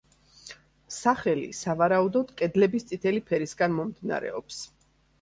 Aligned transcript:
სახელი 0.95 1.43
სავარაუდოდ 1.59 2.33
კედლების 2.41 2.91
წითელი 2.91 3.25
ფერისგან 3.31 3.81
მომდინარეობს. 3.81 4.69